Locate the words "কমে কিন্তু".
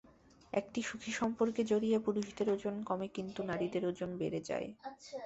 2.89-3.39